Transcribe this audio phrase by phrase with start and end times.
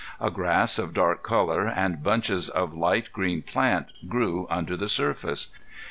[0.19, 5.49] A grass of dark color and bunches of light green plant grew under the surface.